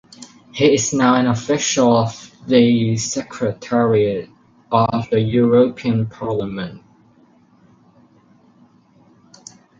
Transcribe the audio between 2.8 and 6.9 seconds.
Secretariat of the European Parliament.